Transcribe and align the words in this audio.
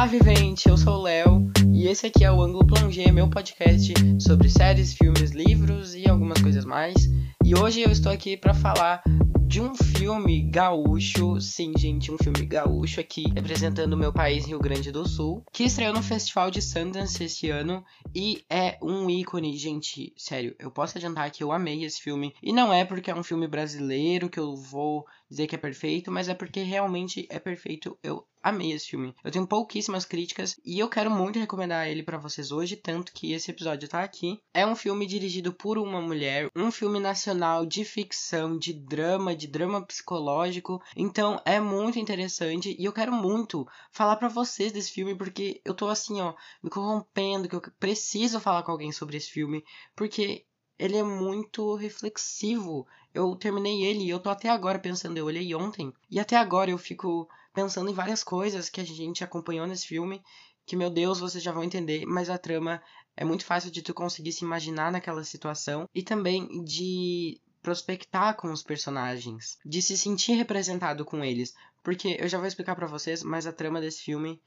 Olá, 0.00 0.06
vivente! 0.06 0.66
Eu 0.66 0.78
sou 0.78 0.94
o 0.94 1.02
Léo 1.02 1.52
e 1.74 1.86
esse 1.86 2.06
aqui 2.06 2.24
é 2.24 2.32
o 2.32 2.40
Ângulo 2.40 2.66
Plongé, 2.66 3.12
meu 3.12 3.28
podcast 3.28 3.92
sobre 4.18 4.48
séries, 4.48 4.94
filmes, 4.94 5.32
livros 5.32 5.94
e 5.94 6.08
algumas 6.08 6.40
coisas 6.40 6.64
mais. 6.64 6.96
E 7.44 7.54
hoje 7.54 7.82
eu 7.82 7.90
estou 7.90 8.10
aqui 8.10 8.34
para 8.34 8.54
falar 8.54 9.02
de 9.46 9.60
um 9.60 9.74
filme 9.74 10.40
gaúcho, 10.48 11.38
sim, 11.38 11.74
gente, 11.76 12.10
um 12.10 12.16
filme 12.16 12.46
gaúcho 12.46 12.98
aqui 12.98 13.24
representando 13.34 13.92
o 13.92 13.96
meu 13.96 14.10
país, 14.10 14.46
Rio 14.46 14.58
Grande 14.58 14.90
do 14.90 15.06
Sul, 15.06 15.44
que 15.52 15.64
estreou 15.64 15.92
no 15.92 16.02
Festival 16.02 16.50
de 16.50 16.62
Sundance 16.62 17.22
esse 17.22 17.50
ano 17.50 17.84
e 18.14 18.42
é 18.48 18.78
um 18.80 19.10
ícone, 19.10 19.54
gente, 19.58 20.14
sério, 20.16 20.56
eu 20.58 20.70
posso 20.70 20.96
adiantar 20.96 21.30
que 21.30 21.44
eu 21.44 21.52
amei 21.52 21.84
esse 21.84 22.00
filme 22.00 22.32
e 22.42 22.54
não 22.54 22.72
é 22.72 22.86
porque 22.86 23.10
é 23.10 23.14
um 23.14 23.22
filme 23.22 23.46
brasileiro 23.46 24.30
que 24.30 24.40
eu 24.40 24.56
vou 24.56 25.04
dizer 25.28 25.46
que 25.46 25.54
é 25.54 25.58
perfeito, 25.58 26.10
mas 26.10 26.26
é 26.26 26.34
porque 26.34 26.62
realmente 26.62 27.26
é 27.28 27.38
perfeito. 27.38 27.98
Eu 28.02 28.24
amei 28.42 28.72
esse 28.72 28.88
filme. 28.88 29.14
Eu 29.22 29.30
tenho 29.30 29.46
pouquíssimas 29.46 30.04
críticas 30.04 30.58
e 30.64 30.78
eu 30.78 30.88
quero 30.88 31.10
muito 31.10 31.38
recomendar 31.38 31.88
ele 31.88 32.02
para 32.02 32.18
vocês 32.18 32.50
hoje, 32.50 32.76
tanto 32.76 33.12
que 33.12 33.32
esse 33.32 33.50
episódio 33.50 33.88
tá 33.88 34.02
aqui. 34.02 34.40
É 34.52 34.66
um 34.66 34.74
filme 34.74 35.06
dirigido 35.06 35.52
por 35.52 35.78
uma 35.78 36.00
mulher, 36.00 36.48
um 36.56 36.70
filme 36.70 36.98
nacional 36.98 37.66
de 37.66 37.84
ficção, 37.84 38.58
de 38.58 38.72
drama, 38.72 39.34
de 39.34 39.46
drama 39.46 39.84
psicológico. 39.84 40.82
Então 40.96 41.40
é 41.44 41.60
muito 41.60 41.98
interessante 41.98 42.76
e 42.78 42.84
eu 42.84 42.92
quero 42.92 43.12
muito 43.12 43.66
falar 43.90 44.16
para 44.16 44.28
vocês 44.28 44.72
desse 44.72 44.90
filme 44.90 45.14
porque 45.14 45.60
eu 45.64 45.74
tô 45.74 45.88
assim, 45.88 46.20
ó, 46.20 46.34
me 46.62 46.70
corrompendo 46.70 47.48
que 47.48 47.56
eu 47.56 47.62
preciso 47.78 48.40
falar 48.40 48.62
com 48.62 48.72
alguém 48.72 48.92
sobre 48.92 49.16
esse 49.16 49.30
filme, 49.30 49.64
porque 49.94 50.44
ele 50.78 50.96
é 50.96 51.02
muito 51.02 51.74
reflexivo. 51.74 52.86
Eu 53.14 53.34
terminei 53.34 53.84
ele 53.84 54.04
e 54.04 54.10
eu 54.10 54.20
tô 54.20 54.30
até 54.30 54.48
agora 54.48 54.78
pensando, 54.78 55.16
eu 55.16 55.26
olhei 55.26 55.54
ontem, 55.54 55.92
e 56.10 56.20
até 56.20 56.36
agora 56.36 56.70
eu 56.70 56.78
fico 56.78 57.28
pensando 57.52 57.90
em 57.90 57.94
várias 57.94 58.22
coisas 58.22 58.68
que 58.68 58.80
a 58.80 58.84
gente 58.84 59.24
acompanhou 59.24 59.66
nesse 59.66 59.86
filme, 59.86 60.22
que 60.64 60.76
meu 60.76 60.88
Deus, 60.88 61.18
vocês 61.18 61.42
já 61.42 61.50
vão 61.50 61.64
entender, 61.64 62.06
mas 62.06 62.30
a 62.30 62.38
trama 62.38 62.80
é 63.16 63.24
muito 63.24 63.44
fácil 63.44 63.70
de 63.70 63.82
tu 63.82 63.92
conseguir 63.92 64.32
se 64.32 64.44
imaginar 64.44 64.92
naquela 64.92 65.24
situação 65.24 65.88
e 65.94 66.02
também 66.02 66.64
de 66.64 67.40
prospectar 67.62 68.36
com 68.36 68.52
os 68.52 68.62
personagens, 68.62 69.58
de 69.66 69.82
se 69.82 69.98
sentir 69.98 70.32
representado 70.32 71.04
com 71.04 71.24
eles, 71.24 71.52
porque 71.82 72.16
eu 72.18 72.28
já 72.28 72.38
vou 72.38 72.46
explicar 72.46 72.74
para 72.74 72.86
vocês, 72.86 73.22
mas 73.22 73.46
a 73.46 73.52
trama 73.52 73.80
desse 73.80 74.02
filme 74.02 74.40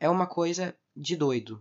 é 0.00 0.08
uma 0.08 0.26
coisa 0.26 0.74
de 0.96 1.16
doido. 1.16 1.60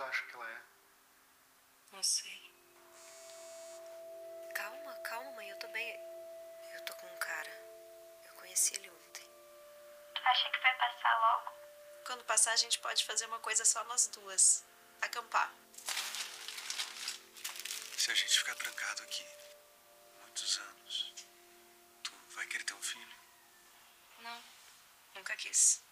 tu 0.00 0.04
acha 0.04 0.24
que 0.24 0.34
ela 0.34 0.50
é? 0.50 0.60
Não 1.92 2.02
sei. 2.02 2.40
Calma, 4.54 4.94
calma, 5.04 5.30
mãe, 5.32 5.50
eu 5.50 5.58
tô 5.58 5.68
bem. 5.68 5.94
Eu 6.74 6.82
tô 6.86 6.94
com 6.94 7.06
um 7.06 7.18
cara. 7.18 7.50
Eu 8.24 8.32
conheci 8.60 8.74
ele 8.74 8.90
ontem. 8.90 9.24
Tu 10.14 10.20
acha 10.22 10.50
que 10.50 10.60
vai 10.60 10.76
passar 10.76 11.18
logo? 11.20 11.52
Quando 12.04 12.24
passar, 12.24 12.52
a 12.52 12.56
gente 12.56 12.78
pode 12.78 13.04
fazer 13.04 13.26
uma 13.26 13.38
coisa 13.38 13.64
só 13.64 13.82
nós 13.84 14.06
duas: 14.08 14.64
acampar. 15.00 15.52
Se 17.96 18.10
a 18.10 18.14
gente 18.14 18.38
ficar 18.38 18.54
trancado 18.56 19.02
aqui 19.02 19.24
muitos 20.20 20.58
anos, 20.58 21.14
tu 22.02 22.12
vai 22.30 22.46
querer 22.46 22.64
ter 22.64 22.74
um 22.74 22.82
filho? 22.82 23.16
Não, 24.20 24.42
nunca 25.14 25.36
quis. 25.36 25.82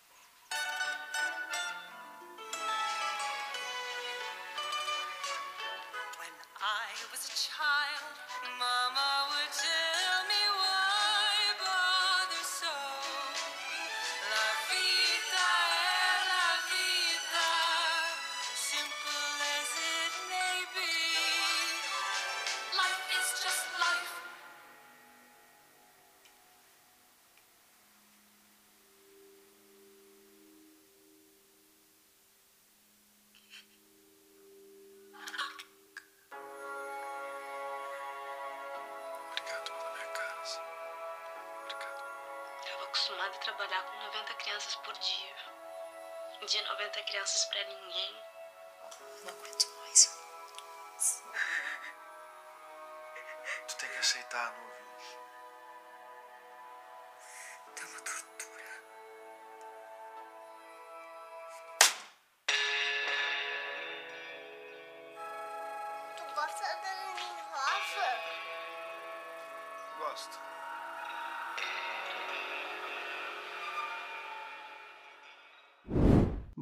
Acostumada 43.28 43.37
a 43.37 43.39
trabalhar 43.39 43.83
com 43.83 43.97
90 44.06 44.34
crianças 44.34 44.75
por 44.77 44.94
dia. 44.94 45.34
De 46.47 46.62
90 46.62 47.03
crianças 47.03 47.44
para 47.47 47.65
ninguém. 47.65 48.22
Não 49.25 49.33
aguento 49.34 49.69
mais. 49.78 50.19
Tu 53.66 53.77
tem 53.77 53.89
que 53.89 53.99
aceitar 53.99 54.47
a 54.47 54.50
nuvem. 54.50 54.88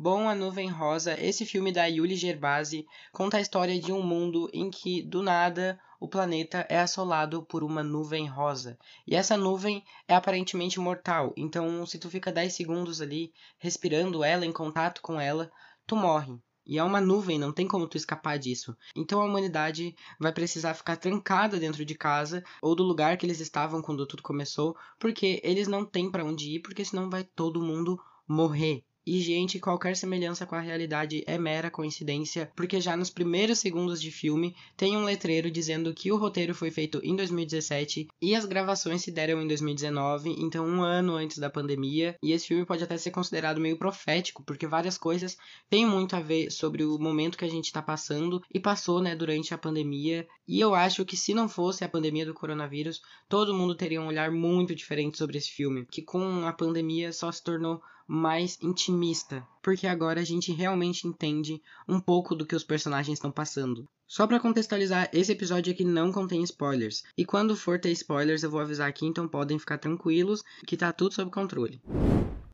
Bom, 0.08 0.28
A 0.28 0.36
Nuvem 0.36 0.70
Rosa, 0.70 1.20
esse 1.20 1.44
filme 1.44 1.72
da 1.72 1.84
Yuli 1.86 2.14
Gerbasi 2.14 2.86
conta 3.10 3.38
a 3.38 3.40
história 3.40 3.76
de 3.80 3.90
um 3.90 4.00
mundo 4.00 4.48
em 4.52 4.70
que, 4.70 5.02
do 5.02 5.20
nada, 5.20 5.80
o 5.98 6.06
planeta 6.06 6.64
é 6.70 6.78
assolado 6.78 7.42
por 7.42 7.64
uma 7.64 7.82
nuvem 7.82 8.24
rosa. 8.28 8.78
E 9.04 9.16
essa 9.16 9.36
nuvem 9.36 9.82
é 10.06 10.14
aparentemente 10.14 10.78
mortal, 10.78 11.34
então 11.36 11.84
se 11.84 11.98
tu 11.98 12.08
fica 12.08 12.30
10 12.30 12.54
segundos 12.54 13.00
ali 13.00 13.32
respirando 13.58 14.22
ela, 14.22 14.46
em 14.46 14.52
contato 14.52 15.02
com 15.02 15.20
ela, 15.20 15.50
tu 15.88 15.96
morre. 15.96 16.38
E 16.64 16.78
é 16.78 16.84
uma 16.84 17.00
nuvem, 17.00 17.36
não 17.36 17.52
tem 17.52 17.66
como 17.66 17.88
tu 17.88 17.96
escapar 17.96 18.38
disso. 18.38 18.76
Então 18.94 19.20
a 19.20 19.24
humanidade 19.24 19.92
vai 20.20 20.32
precisar 20.32 20.74
ficar 20.74 20.94
trancada 20.98 21.58
dentro 21.58 21.84
de 21.84 21.96
casa 21.96 22.44
ou 22.62 22.76
do 22.76 22.84
lugar 22.84 23.16
que 23.16 23.26
eles 23.26 23.40
estavam 23.40 23.82
quando 23.82 24.06
tudo 24.06 24.22
começou, 24.22 24.76
porque 25.00 25.40
eles 25.42 25.66
não 25.66 25.84
têm 25.84 26.08
para 26.08 26.24
onde 26.24 26.54
ir, 26.54 26.60
porque 26.60 26.84
senão 26.84 27.10
vai 27.10 27.24
todo 27.24 27.60
mundo 27.60 28.00
morrer. 28.28 28.84
E, 29.06 29.20
gente, 29.20 29.60
qualquer 29.60 29.96
semelhança 29.96 30.44
com 30.44 30.56
a 30.56 30.60
realidade 30.60 31.22
é 31.28 31.38
mera 31.38 31.70
coincidência, 31.70 32.50
porque 32.56 32.80
já 32.80 32.96
nos 32.96 33.08
primeiros 33.08 33.60
segundos 33.60 34.02
de 34.02 34.10
filme 34.10 34.56
tem 34.76 34.96
um 34.96 35.04
letreiro 35.04 35.48
dizendo 35.48 35.94
que 35.94 36.10
o 36.10 36.16
roteiro 36.16 36.52
foi 36.52 36.72
feito 36.72 37.00
em 37.04 37.14
2017 37.14 38.08
e 38.20 38.34
as 38.34 38.44
gravações 38.44 39.02
se 39.02 39.12
deram 39.12 39.40
em 39.40 39.46
2019, 39.46 40.34
então 40.40 40.66
um 40.66 40.82
ano 40.82 41.14
antes 41.14 41.38
da 41.38 41.48
pandemia. 41.48 42.16
E 42.20 42.32
esse 42.32 42.48
filme 42.48 42.66
pode 42.66 42.82
até 42.82 42.98
ser 42.98 43.12
considerado 43.12 43.60
meio 43.60 43.78
profético, 43.78 44.42
porque 44.42 44.66
várias 44.66 44.98
coisas 44.98 45.36
têm 45.70 45.86
muito 45.86 46.16
a 46.16 46.20
ver 46.20 46.50
sobre 46.50 46.82
o 46.82 46.98
momento 46.98 47.38
que 47.38 47.44
a 47.44 47.50
gente 47.50 47.66
está 47.66 47.80
passando 47.80 48.42
e 48.52 48.58
passou, 48.58 49.00
né, 49.00 49.14
durante 49.14 49.54
a 49.54 49.58
pandemia. 49.58 50.26
E 50.48 50.58
eu 50.58 50.74
acho 50.74 51.04
que 51.04 51.16
se 51.16 51.32
não 51.32 51.48
fosse 51.48 51.84
a 51.84 51.88
pandemia 51.88 52.26
do 52.26 52.34
coronavírus, 52.34 53.00
todo 53.28 53.54
mundo 53.54 53.76
teria 53.76 54.02
um 54.02 54.08
olhar 54.08 54.32
muito 54.32 54.74
diferente 54.74 55.16
sobre 55.16 55.38
esse 55.38 55.52
filme, 55.52 55.86
que 55.88 56.02
com 56.02 56.44
a 56.44 56.52
pandemia 56.52 57.12
só 57.12 57.30
se 57.30 57.44
tornou 57.44 57.80
mais 58.06 58.58
intimista, 58.62 59.46
porque 59.62 59.86
agora 59.86 60.20
a 60.20 60.24
gente 60.24 60.52
realmente 60.52 61.06
entende 61.06 61.60
um 61.88 61.98
pouco 61.98 62.34
do 62.34 62.46
que 62.46 62.54
os 62.54 62.64
personagens 62.64 63.18
estão 63.18 63.30
passando. 63.30 63.88
Só 64.06 64.26
para 64.26 64.38
contextualizar, 64.38 65.10
esse 65.12 65.32
episódio 65.32 65.72
aqui 65.72 65.84
não 65.84 66.12
contém 66.12 66.42
spoilers, 66.44 67.02
e 67.18 67.24
quando 67.24 67.56
for 67.56 67.80
ter 67.80 67.90
spoilers 67.90 68.42
eu 68.42 68.50
vou 68.50 68.60
avisar 68.60 68.88
aqui, 68.88 69.04
então 69.04 69.26
podem 69.26 69.58
ficar 69.58 69.78
tranquilos 69.78 70.44
que 70.66 70.76
tá 70.76 70.92
tudo 70.92 71.14
sob 71.14 71.30
controle. 71.30 71.80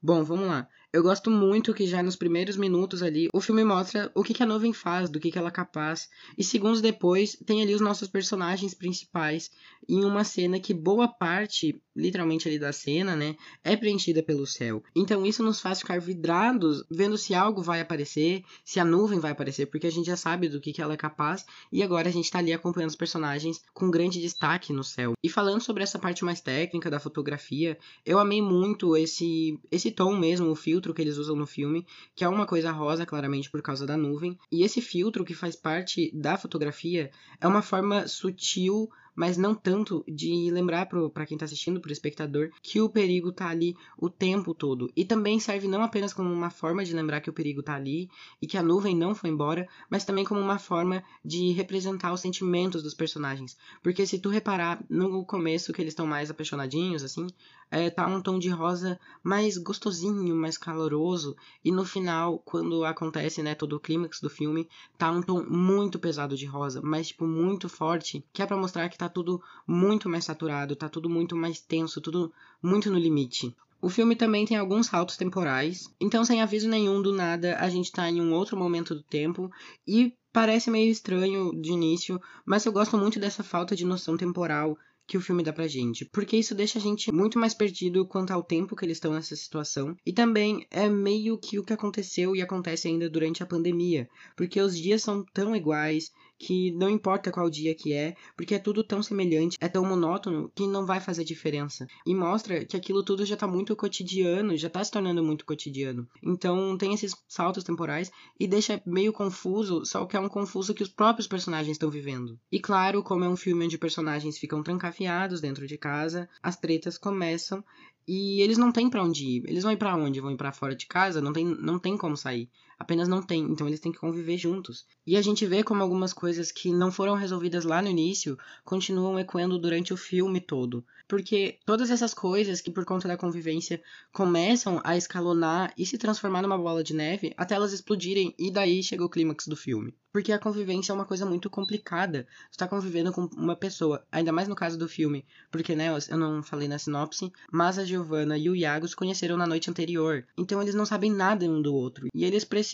Bom, 0.03 0.25
vamos 0.25 0.47
lá. 0.47 0.67
Eu 0.93 1.03
gosto 1.03 1.31
muito 1.31 1.73
que 1.73 1.87
já 1.87 2.03
nos 2.03 2.17
primeiros 2.17 2.55
minutos 2.55 3.03
ali 3.03 3.27
o 3.33 3.41
filme 3.41 3.65
mostra 3.65 4.13
o 4.15 4.23
que, 4.23 4.35
que 4.35 4.43
a 4.43 4.47
nuvem 4.47 4.75
faz, 4.75 5.09
do 5.09 5.19
que, 5.19 5.31
que 5.31 5.39
ela 5.39 5.49
é 5.49 5.51
capaz. 5.51 6.07
E 6.37 6.45
segundos 6.45 6.83
depois 6.83 7.35
tem 7.47 7.63
ali 7.63 7.75
os 7.75 7.81
nossos 7.81 8.09
personagens 8.09 8.75
principais 8.75 9.51
em 9.89 10.05
uma 10.05 10.23
cena 10.23 10.61
que 10.61 10.75
boa 10.75 11.09
parte, 11.09 11.81
literalmente 11.97 12.47
ali 12.47 12.59
da 12.59 12.75
cena, 12.75 13.17
né, 13.17 13.37
é 13.65 13.75
preenchida 13.75 14.23
pelo 14.23 14.47
céu. 14.47 14.83
Então 14.95 15.25
isso 15.25 15.43
nos 15.43 15.61
faz 15.61 15.79
ficar 15.79 15.99
vidrados, 15.99 16.85
vendo 16.91 17.17
se 17.17 17.35
algo 17.35 17.63
vai 17.63 17.81
aparecer, 17.81 18.43
se 18.63 18.79
a 18.79 18.85
nuvem 18.85 19.19
vai 19.19 19.33
aparecer, 19.33 19.67
porque 19.67 19.87
a 19.87 19.91
gente 19.91 20.07
já 20.07 20.17
sabe 20.17 20.47
do 20.47 20.61
que, 20.61 20.75
que 20.75 20.83
ela 20.83 20.93
é 20.93 20.99
capaz. 20.99 21.47
E 21.73 21.83
agora 21.83 22.11
a 22.11 22.13
gente 22.13 22.31
tá 22.31 22.39
ali 22.39 22.53
acompanhando 22.53 22.91
os 22.91 22.97
personagens 22.97 23.63
com 23.73 23.91
grande 23.91 24.21
destaque 24.21 24.75
no 24.75 24.85
céu. 24.85 25.15
E 25.25 25.29
falando 25.31 25.63
sobre 25.63 25.83
essa 25.83 25.99
parte 25.99 26.23
mais 26.23 26.43
técnica 26.43 26.91
da 26.91 27.01
fotografia, 27.01 27.79
eu 28.05 28.19
amei 28.19 28.43
muito 28.43 28.95
esse 28.95 29.59
esse 29.71 29.91
tom 29.91 30.15
mesmo, 30.17 30.51
o 30.51 30.55
filtro 30.55 30.82
que 30.95 31.03
eles 31.03 31.19
usam 31.19 31.37
no 31.37 31.47
filme, 31.47 31.87
que 32.15 32.25
é 32.25 32.29
uma 32.29 32.47
coisa 32.47 32.73
rosa, 32.73 33.05
claramente 33.05 33.51
por 33.51 33.61
causa 33.61 33.87
da 33.87 33.97
nuvem. 33.97 34.39
E 34.51 34.65
esse 34.65 34.81
filtro 34.81 35.25
que 35.25 35.35
faz 35.35 35.55
parte 35.55 36.11
da 36.15 36.39
fotografia 36.39 37.11
é 37.39 37.47
uma 37.47 37.61
forma 37.61 38.09
sutil 38.09 38.91
mas 39.15 39.37
não 39.37 39.55
tanto 39.55 40.05
de 40.09 40.51
lembrar 40.51 40.87
para 40.87 41.27
quem 41.27 41.37
está 41.37 41.45
assistindo, 41.45 41.81
para 41.81 41.91
o 41.91 41.93
espectador, 41.93 42.51
que 42.63 42.81
o 42.81 42.89
perigo 42.89 43.31
está 43.31 43.49
ali 43.49 43.75
o 43.99 44.09
tempo 44.09 44.55
todo. 44.55 44.91
E 44.97 45.05
também 45.05 45.39
serve 45.39 45.69
não 45.69 45.83
apenas 45.83 46.13
como 46.13 46.33
uma 46.33 46.51
forma 46.51 46.85
de 46.85 46.95
lembrar 46.95 47.21
que 47.21 47.31
o 47.31 47.33
perigo 47.33 47.61
está 47.61 47.75
ali 47.75 48.11
e 48.41 48.47
que 48.47 48.57
a 48.57 48.63
nuvem 48.63 48.97
não 48.97 49.15
foi 49.15 49.31
embora, 49.31 49.69
mas 49.91 50.05
também 50.05 50.25
como 50.25 50.41
uma 50.41 50.59
forma 50.59 51.03
de 51.25 51.53
representar 51.53 52.13
os 52.13 52.21
sentimentos 52.21 52.83
dos 52.83 52.95
personagens. 52.95 53.57
Porque 53.83 54.07
se 54.07 54.19
tu 54.19 54.29
reparar 54.29 54.83
no 54.89 55.25
começo 55.25 55.73
que 55.73 55.81
eles 55.81 55.93
estão 55.93 56.07
mais 56.07 56.31
apaixonadinhos, 56.31 57.03
assim, 57.03 57.27
é, 57.73 57.89
tá 57.89 58.07
um 58.07 58.21
tom 58.21 58.39
de 58.39 58.51
rosa 58.51 59.01
mais 59.23 59.57
gostosinho, 59.57 60.37
mais 60.37 60.59
caloroso, 60.59 61.35
e 61.65 61.73
no 61.73 61.87
final, 61.87 62.39
quando 62.41 62.85
acontece, 62.85 63.43
né, 63.43 63.55
todo 63.55 63.77
o 63.77 63.81
clímax 63.81 64.21
do 64.21 64.29
filme, 64.29 64.69
tá 64.99 65.11
um 65.11 65.23
tom 65.23 65.43
muito 65.43 65.99
pesado 65.99 66.37
de 66.37 66.45
rosa, 66.45 66.83
mas 66.83 67.09
tipo 67.09 67.27
muito 67.27 67.71
forte, 67.71 68.23
que 68.31 68.43
é 68.43 68.47
para 68.47 68.59
mostrar 68.59 68.91
que 68.91 68.99
tá 69.03 69.09
tudo 69.09 69.43
muito 69.67 70.09
mais 70.09 70.25
saturado, 70.25 70.77
tá 70.77 70.89
tudo 70.89 71.11
muito 71.11 71.35
mais 71.35 71.61
tenso, 71.61 72.01
tudo 72.01 72.33
muito 72.63 72.89
no 72.89 72.99
limite. 72.99 73.53
O 73.81 73.89
filme 73.89 74.15
também 74.15 74.47
tem 74.47 74.57
alguns 74.57 74.87
saltos 74.87 75.17
temporais, 75.17 75.93
então 76.01 76.25
sem 76.25 76.41
aviso 76.41 76.69
nenhum 76.69 77.03
do 77.03 77.13
nada 77.13 77.57
a 77.59 77.69
gente 77.69 77.91
tá 77.91 78.09
em 78.09 78.21
um 78.21 78.33
outro 78.33 78.57
momento 78.57 78.95
do 78.95 79.03
tempo 79.03 79.51
e 79.85 80.15
parece 80.33 80.71
meio 80.71 80.89
estranho 80.89 81.53
de 81.61 81.73
início, 81.73 82.21
mas 82.47 82.65
eu 82.65 82.71
gosto 82.71 82.97
muito 82.97 83.19
dessa 83.19 83.43
falta 83.43 83.75
de 83.75 83.85
noção 83.85 84.17
temporal 84.17 84.79
que 85.05 85.17
o 85.17 85.21
filme 85.21 85.43
dá 85.43 85.53
pra 85.53 85.67
gente, 85.67 86.05
porque 86.05 86.37
isso 86.37 86.55
deixa 86.55 86.79
a 86.79 86.81
gente 86.81 87.11
muito 87.13 87.41
mais 87.41 87.53
perdido 87.53 88.07
quanto 88.07 88.31
ao 88.31 88.43
tempo 88.43 88.77
que 88.77 88.85
eles 88.85 88.99
estão 88.99 89.13
nessa 89.13 89.35
situação, 89.35 89.97
e 90.07 90.13
também 90.13 90.65
é 90.71 90.89
meio 90.89 91.37
que 91.37 91.59
o 91.59 91.65
que 91.65 91.73
aconteceu 91.73 92.37
e 92.37 92.41
acontece 92.41 92.87
ainda 92.87 93.11
durante 93.11 93.43
a 93.43 93.47
pandemia, 93.47 94.09
porque 94.37 94.61
os 94.61 94.79
dias 94.79 95.03
são 95.03 95.25
tão 95.35 95.57
iguais 95.57 96.13
que 96.43 96.73
não 96.73 96.91
importa 96.91 97.31
qual 97.31 97.49
dia 97.49 97.73
que 97.73 97.93
é, 97.93 98.17
porque 98.37 98.57
é 98.57 98.59
tudo 98.59 98.83
tão 98.83 99.01
semelhante, 99.01 99.57
é 99.61 99.69
tão 99.69 99.85
monótono 99.85 100.51
que 100.57 100.67
não 100.67 100.85
vai 100.85 101.01
fazer 101.01 101.23
diferença. 101.23 101.87
E 102.05 102.13
mostra 102.13 102.65
que 102.65 102.77
aquilo 102.77 103.05
tudo 103.05 103.25
já 103.25 103.37
tá 103.37 103.47
muito 103.47 103.77
cotidiano, 103.77 104.57
já 104.57 104.69
tá 104.69 104.83
se 104.83 104.91
tornando 104.91 105.23
muito 105.23 105.47
cotidiano. 105.47 106.07
Então 106.21 106.77
tem 106.77 106.93
esses 106.93 107.15
saltos 107.29 107.63
temporais 107.63 108.11
e 108.41 108.49
deixa 108.49 108.83
meio 108.85 109.13
confuso, 109.13 109.85
só 109.85 110.05
que 110.05 110.17
é 110.17 110.21
um 110.21 110.29
confuso 110.29 110.75
que 110.75 110.83
os 110.83 110.89
próprios 110.89 111.29
personagens 111.29 111.77
estão 111.77 111.89
vivendo. 111.89 112.37
E 112.51 112.59
claro, 112.59 113.05
como 113.05 113.23
é 113.23 113.29
um 113.29 113.37
filme 113.37 113.65
onde 113.65 113.79
personagens 113.79 114.37
ficam 114.37 114.65
trancafiados 114.65 115.41
dentro 115.41 115.65
de 115.65 115.79
casa, 115.79 116.29
as 116.43 116.57
tretas 116.57 116.99
começam 116.99 117.63
e 118.07 118.43
eles 118.43 118.59
não 118.59 118.73
têm 118.73 118.91
para 118.91 119.05
onde 119.05 119.25
ir. 119.25 119.45
Eles 119.47 119.63
vão 119.63 119.73
ir 119.73 119.77
para 119.77 119.95
onde? 119.95 120.21
Vão 120.21 120.33
ir 120.33 120.37
para 120.37 120.51
fora 120.53 120.75
de 120.75 120.87
casa? 120.87 121.21
Não 121.21 121.33
tem, 121.33 121.45
não 121.45 121.79
tem 121.79 121.97
como 121.97 122.17
sair. 122.17 122.51
Apenas 122.83 123.07
não 123.07 123.23
tem. 123.23 123.45
Então 123.45 123.69
eles 123.69 123.79
têm 123.79 123.93
que 123.93 124.01
conviver 124.01 124.37
juntos. 124.37 124.85
E 125.07 125.17
a 125.17 125.23
gente 125.23 125.47
vê 125.47 125.63
como 125.63 125.85
algumas 125.85 126.13
coisas 126.13 126.51
que 126.51 126.73
não 126.73 126.91
foram 126.91 127.15
resolvidas 127.15 127.65
lá 127.65 127.81
no 127.81 127.89
início 127.89 128.37
continuam 128.65 129.21
ecoando 129.21 129.57
durante 129.57 129.95
o 129.95 129.97
filme 129.97 130.41
todo. 130.41 130.85
Porque 131.07 131.61
todas 131.65 131.93
essas 131.93 132.13
coisas 132.13 132.61
que 132.61 132.73
por 132.73 132.85
conta 132.85 133.07
da 133.07 133.17
convivência 133.17 133.81
começam 134.13 134.81
a 134.83 134.97
escalonar 134.97 135.73
e 135.79 135.87
se 135.87 135.97
transformar 135.97 136.43
numa 136.43 136.59
bola 136.59 136.83
de 136.83 136.93
neve 136.93 137.33
até 137.37 137.55
elas 137.55 137.73
explodirem 137.73 138.35
e 138.37 138.51
daí 138.51 138.83
chega 138.83 139.05
o 139.05 139.09
clímax 139.09 139.47
do 139.47 139.55
filme. 139.55 139.95
Porque 140.13 140.33
a 140.33 140.39
convivência 140.39 140.93
é 140.93 140.95
uma 140.95 141.07
coisa 141.07 141.25
muito 141.25 141.49
complicada. 141.49 142.27
Você 142.51 142.59
tá 142.59 142.69
convivendo 142.69 143.13
com 143.13 143.23
uma 143.35 143.57
pessoa, 143.57 144.05
ainda 144.13 144.33
mais 144.33 144.47
no 144.47 144.55
caso 144.55 144.79
do 144.79 144.89
filme, 144.89 145.25
porque, 145.51 145.75
né, 145.75 145.89
eu 146.11 146.19
não 146.19 146.43
falei 146.43 146.69
na 146.69 146.79
sinopse, 146.79 147.33
mas 147.51 147.79
a 147.79 147.85
Giovanna 147.85 148.37
e 148.37 148.51
o 148.51 148.57
Iago 148.57 148.87
se 148.87 148.97
conheceram 148.97 149.39
na 149.39 149.47
noite 149.47 149.71
anterior. 149.71 150.27
Então 150.37 150.61
eles 150.61 150.75
não 150.75 150.85
sabem 150.85 151.11
nada 151.11 151.47
um 151.47 151.63
do 151.63 151.75
outro. 151.75 152.09
E 152.15 152.25
eles 152.25 152.45
precisam 152.45 152.72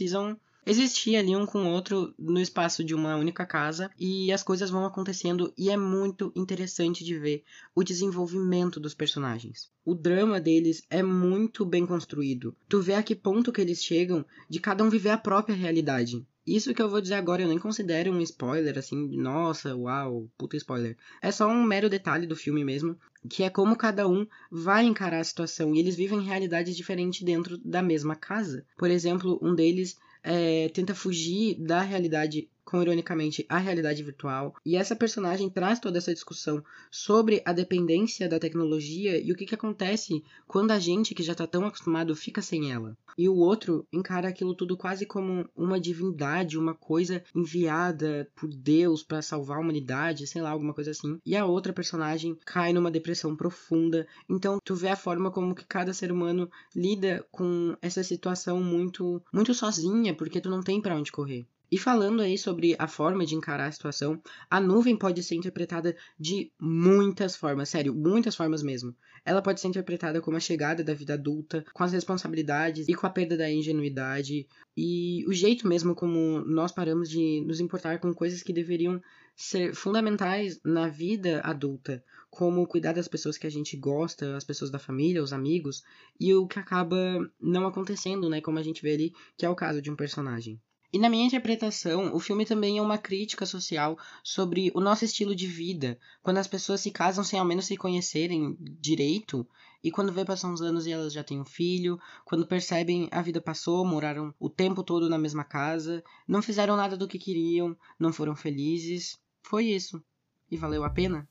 existir 0.69 1.17
ali 1.17 1.35
um 1.35 1.47
com 1.47 1.63
o 1.63 1.71
outro 1.71 2.15
no 2.19 2.39
espaço 2.39 2.85
de 2.85 2.95
uma 2.95 3.17
única 3.17 3.47
casa 3.47 3.91
e 3.99 4.31
as 4.31 4.43
coisas 4.43 4.69
vão 4.69 4.85
acontecendo 4.85 5.53
e 5.57 5.71
é 5.71 5.77
muito 5.79 6.31
interessante 6.37 7.03
de 7.03 7.19
ver 7.19 7.43
o 7.75 7.83
desenvolvimento 7.83 8.79
dos 8.79 8.95
personagens. 8.95 9.71
O 9.83 9.95
drama 9.95 10.39
deles 10.39 10.85
é 10.91 11.03
muito 11.03 11.65
bem 11.65 11.87
construído. 11.87 12.55
Tu 12.69 12.83
vê 12.83 12.95
a 12.95 13.03
que 13.03 13.15
ponto 13.15 13.51
que 13.51 13.63
eles 13.63 13.83
chegam 13.83 14.25
de 14.49 14.61
cada 14.61 14.85
um 14.85 14.91
viver 14.91 15.11
a 15.11 15.19
própria 15.19 15.57
realidade. 15.57 16.27
Isso 16.47 16.73
que 16.73 16.81
eu 16.81 16.89
vou 16.89 17.01
dizer 17.01 17.15
agora 17.15 17.43
eu 17.43 17.49
nem 17.49 17.59
considero 17.59 18.11
um 18.11 18.23
spoiler, 18.23 18.79
assim, 18.79 19.07
nossa, 19.19 19.77
uau, 19.77 20.31
puta 20.39 20.57
spoiler. 20.57 20.97
É 21.21 21.31
só 21.31 21.47
um 21.47 21.63
mero 21.63 21.91
detalhe 21.91 22.27
do 22.27 22.35
filme 22.35 22.65
mesmo, 22.65 22.99
que 23.29 23.43
é 23.43 23.51
como 23.51 23.77
cada 23.77 24.07
um 24.09 24.27
vai 24.51 24.85
encarar 24.85 25.21
a 25.21 25.25
situação 25.25 25.75
e 25.75 25.79
eles 25.79 25.97
vivem 25.97 26.21
realidades 26.21 26.77
diferentes 26.77 27.23
dentro 27.23 27.59
da 27.59 27.83
mesma 27.83 28.15
casa. 28.15 28.65
Por 28.77 28.91
exemplo, 28.91 29.39
um 29.43 29.55
deles 29.55 29.97
é, 30.23 30.69
tenta 30.69 30.95
fugir 30.95 31.57
da 31.59 31.81
realidade 31.81 32.49
com 32.69 32.83
ironicamente 32.83 33.47
a 33.49 33.57
realidade 33.57 34.03
virtual. 34.03 34.55
E 34.63 34.77
essa 34.77 34.95
personagem 34.95 35.49
traz 35.49 35.81
toda 35.81 35.97
essa 35.97 36.13
discussão 36.13 36.63
sobre 36.91 37.41
a 37.47 37.53
dependência 37.55 38.29
da 38.29 38.39
tecnologia 38.39 39.19
e 39.19 39.33
o 39.33 39.35
que, 39.35 39.47
que 39.47 39.55
acontece 39.55 40.23
quando 40.47 40.73
a 40.73 40.79
gente 40.79 41.15
que 41.15 41.23
já 41.23 41.33
está 41.33 41.47
tão 41.47 41.65
acostumado 41.65 42.15
fica 42.15 42.43
sem 42.43 42.71
ela. 42.71 42.95
E 43.17 43.27
o 43.27 43.37
outro 43.37 43.87
encara 43.91 44.29
aquilo 44.29 44.55
tudo 44.55 44.77
quase 44.77 45.07
como 45.07 45.49
uma 45.57 45.81
divindade, 45.81 46.59
uma 46.59 46.75
coisa 46.75 47.25
enviada 47.35 48.31
por 48.37 48.51
Deus 48.51 49.03
para 49.03 49.23
salvar 49.23 49.57
a 49.57 49.61
humanidade, 49.61 50.27
sei 50.27 50.43
lá, 50.43 50.51
alguma 50.51 50.75
coisa 50.75 50.91
assim. 50.91 51.19
E 51.25 51.35
a 51.35 51.47
outra 51.47 51.73
personagem 51.73 52.37
cai 52.45 52.75
numa 52.75 52.91
depressão 52.91 53.35
profunda. 53.35 54.07
Então 54.29 54.59
tu 54.63 54.75
vê 54.75 54.89
a 54.89 54.97
forma 54.97 55.31
como 55.31 55.55
que 55.55 55.65
cada 55.65 55.95
ser 55.95 56.13
humano 56.13 56.51
lida 56.77 57.27
com 57.33 57.75
essa 57.81 58.05
situação 58.05 58.63
muito 58.63 59.23
muito 59.33 59.55
sozinha, 59.55 60.15
porque 60.15 60.39
tu 60.39 60.51
não 60.51 60.61
tem 60.63 60.83
para 60.83 60.95
onde 60.95 61.11
correr. 61.11 61.47
E 61.71 61.77
falando 61.77 62.23
aí 62.23 62.39
sobre 62.39 62.75
a 62.79 62.89
forma 62.89 63.27
de 63.27 63.35
encarar 63.35 63.67
a 63.67 63.73
situação, 63.73 64.21
a 64.51 64.59
nuvem 64.59 64.97
pode 64.97 65.23
ser 65.23 65.35
interpretada 65.35 65.95
de 66.19 66.51
muitas 66.59 67.37
formas, 67.37 67.69
sério, 67.69 67.95
muitas 67.95 68.35
formas 68.35 68.63
mesmo. 68.63 68.97
Ela 69.23 69.43
pode 69.43 69.61
ser 69.61 69.69
interpretada 69.69 70.21
como 70.21 70.39
a 70.39 70.41
chegada 70.41 70.83
da 70.83 70.95
vida 70.95 71.13
adulta, 71.13 71.65
com 71.75 71.85
as 71.85 71.93
responsabilidades 71.93 72.89
e 72.89 72.95
com 72.95 73.07
a 73.07 73.11
perda 73.11 73.37
da 73.37 73.51
ingenuidade, 73.51 74.47
e 74.75 75.25
o 75.29 75.33
jeito 75.33 75.69
mesmo 75.69 75.95
como 75.95 76.41
nós 76.41 76.73
paramos 76.73 77.11
de 77.11 77.45
nos 77.47 77.61
importar 77.61 77.99
com 77.99 78.15
coisas 78.15 78.43
que 78.43 78.53
deveriam 78.53 79.03
ser 79.37 79.75
fundamentais 79.75 80.59
na 80.65 80.89
vida 80.89 81.41
adulta, 81.45 82.03
como 82.31 82.67
cuidar 82.67 82.93
das 82.93 83.09
pessoas 83.09 83.37
que 83.37 83.47
a 83.47 83.51
gente 83.51 83.77
gosta, 83.77 84.37
as 84.37 84.45
pessoas 84.45 84.71
da 84.71 84.79
família, 84.79 85.23
os 85.23 85.33
amigos, 85.33 85.83
e 86.19 86.33
o 86.35 86.47
que 86.47 86.59
acaba 86.59 86.97
não 87.41 87.67
acontecendo, 87.67 88.29
né, 88.31 88.41
como 88.41 88.59
a 88.59 88.63
gente 88.63 88.83
vê 88.83 88.95
ali, 88.95 89.13
que 89.37 89.45
é 89.45 89.51
o 89.51 89.55
caso 89.55 89.83
de 89.83 89.91
um 89.91 89.97
personagem. 89.97 90.61
E 90.91 90.99
na 90.99 91.11
minha 91.11 91.27
interpretação, 91.27 92.15
o 92.15 92.19
filme 92.19 92.47
também 92.47 92.79
é 92.79 92.83
uma 92.83 92.97
crítica 92.97 93.45
social 93.45 93.99
sobre 94.23 94.73
o 94.75 94.81
nosso 94.81 95.05
estilo 95.05 95.35
de 95.35 95.47
vida, 95.47 95.99
quando 96.23 96.39
as 96.39 96.47
pessoas 96.47 96.81
se 96.81 96.91
casam 96.91 97.23
sem 97.23 97.39
ao 97.39 97.45
menos 97.45 97.67
se 97.67 97.77
conhecerem 97.77 98.57
direito, 98.59 99.47
e 99.85 99.91
quando 99.91 100.13
vê 100.13 100.25
passar 100.25 100.49
uns 100.49 100.63
anos 100.63 100.87
e 100.87 100.93
elas 100.93 101.13
já 101.13 101.23
têm 101.23 101.41
um 101.41 101.45
filho, 101.45 102.01
quando 102.25 102.47
percebem 102.47 103.09
a 103.13 103.21
vida 103.21 103.41
passou, 103.41 103.85
moraram 103.85 104.35
o 104.41 104.49
tempo 104.49 104.83
todo 104.83 105.11
na 105.11 105.19
mesma 105.19 105.45
casa, 105.45 106.03
não 106.27 106.41
fizeram 106.41 106.77
nada 106.77 106.97
do 106.97 107.07
que 107.07 107.19
queriam, 107.19 107.77
não 107.99 108.13
foram 108.13 108.35
felizes. 108.35 109.19
Foi 109.43 109.67
isso. 109.67 110.03
E 110.51 110.57
valeu 110.57 110.85
a 110.85 110.91
pena? 110.91 111.27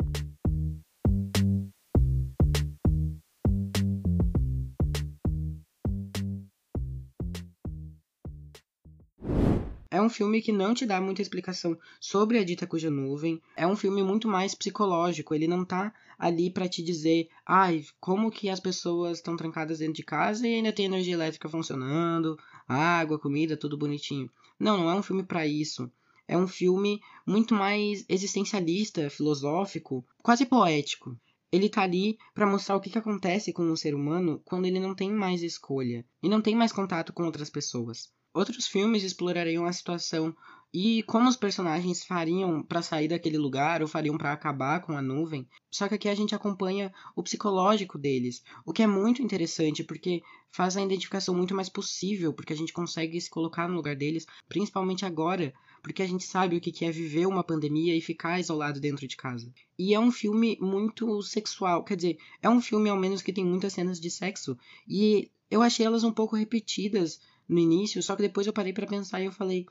Um 10.08 10.10
filme 10.10 10.42
que 10.42 10.54
não 10.54 10.74
te 10.74 10.86
dá 10.86 11.02
muita 11.02 11.22
explicação 11.22 11.78
sobre 12.00 12.40
a 12.40 12.44
dita 12.44 12.66
cuja 12.66 12.90
nuvem. 12.90 13.42
É 13.58 13.68
um 13.68 13.76
filme 13.76 14.02
muito 14.02 14.26
mais 14.26 14.56
psicológico. 14.56 15.36
Ele 15.36 15.48
não 15.48 15.66
tá 15.66 15.94
ali 16.18 16.50
para 16.50 16.68
te 16.70 16.82
dizer, 16.82 17.28
ai, 17.46 17.86
como 18.00 18.32
que 18.32 18.50
as 18.50 18.62
pessoas 18.62 19.18
estão 19.18 19.36
trancadas 19.36 19.80
dentro 19.80 19.96
de 19.96 20.04
casa 20.04 20.48
e 20.48 20.56
ainda 20.56 20.72
tem 20.72 20.86
energia 20.86 21.14
elétrica 21.14 21.50
funcionando, 21.50 22.40
água, 22.66 23.20
comida, 23.20 23.58
tudo 23.58 23.78
bonitinho. 23.78 24.32
Não, 24.58 24.78
não 24.78 24.90
é 24.90 24.96
um 24.96 25.04
filme 25.04 25.24
para 25.24 25.46
isso. 25.46 25.92
É 26.26 26.38
um 26.38 26.48
filme 26.48 27.02
muito 27.26 27.54
mais 27.54 28.06
existencialista, 28.08 29.10
filosófico, 29.10 30.06
quase 30.24 30.46
poético. 30.46 31.20
Ele 31.52 31.70
tá 31.70 31.84
ali 31.84 32.18
para 32.34 32.48
mostrar 32.48 32.78
o 32.78 32.82
que, 32.82 32.90
que 32.90 32.98
acontece 32.98 33.52
com 33.52 33.70
o 33.70 33.78
ser 33.78 33.94
humano 33.94 34.42
quando 34.46 34.66
ele 34.66 34.80
não 34.80 34.96
tem 34.96 35.12
mais 35.12 35.44
escolha 35.44 36.06
e 36.24 36.30
não 36.30 36.42
tem 36.42 36.56
mais 36.56 36.72
contato 36.72 37.12
com 37.12 37.24
outras 37.24 37.50
pessoas. 37.50 38.10
Outros 38.34 38.68
filmes 38.68 39.04
explorariam 39.04 39.66
a 39.66 39.74
situação 39.74 40.36
e 40.74 41.02
como 41.04 41.30
os 41.30 41.38
personagens 41.38 42.04
fariam 42.04 42.62
para 42.62 42.82
sair 42.82 43.08
daquele 43.08 43.38
lugar 43.38 43.82
ou 43.82 43.88
fariam 43.88 44.18
para 44.18 44.34
acabar 44.34 44.82
com 44.82 44.94
a 44.94 45.02
nuvem. 45.02 45.48
Só 45.72 45.88
que 45.88 45.96
aqui 45.96 46.10
a 46.10 46.16
gente 46.16 46.36
acompanha 46.36 46.94
o 47.16 47.24
psicológico 47.24 47.98
deles, 47.98 48.44
o 48.66 48.74
que 48.74 48.84
é 48.84 48.88
muito 48.88 49.22
interessante 49.22 49.84
porque 49.84 50.22
faz 50.52 50.76
a 50.76 50.82
identificação 50.82 51.34
muito 51.34 51.56
mais 51.56 51.70
possível, 51.70 52.34
porque 52.34 52.54
a 52.54 52.56
gente 52.56 52.74
consegue 52.74 53.20
se 53.20 53.30
colocar 53.30 53.68
no 53.68 53.76
lugar 53.76 53.96
deles, 53.96 54.26
principalmente 54.50 55.06
agora, 55.06 55.54
porque 55.82 56.04
a 56.04 56.08
gente 56.08 56.26
sabe 56.26 56.58
o 56.58 56.62
que 56.62 56.86
é 56.86 56.92
viver 56.92 57.28
uma 57.28 57.44
pandemia 57.44 57.96
e 57.96 58.02
ficar 58.02 58.40
isolado 58.40 58.80
dentro 58.80 59.08
de 59.08 59.16
casa. 59.16 59.52
E 59.80 59.94
é 59.94 60.00
um 60.00 60.12
filme 60.12 60.58
muito 60.60 61.22
sexual, 61.22 61.84
quer 61.84 61.96
dizer, 61.96 62.18
é 62.42 62.50
um 62.50 62.62
filme 62.62 62.90
ao 62.90 62.98
menos 62.98 63.22
que 63.22 63.34
tem 63.34 63.46
muitas 63.46 63.74
cenas 63.74 64.00
de 64.00 64.12
sexo 64.12 64.58
e 64.88 65.32
eu 65.50 65.62
achei 65.62 65.86
elas 65.86 66.04
um 66.04 66.12
pouco 66.12 66.36
repetidas 66.36 67.22
no 67.48 67.60
início, 67.60 68.01
só 68.04 68.16
que 68.16 68.22
depois 68.22 68.48
eu 68.48 68.54
parei 68.54 68.74
para 68.74 68.88
pensar 68.88 69.22
e 69.22 69.25
eu 69.25 69.32
falei, 69.32 69.66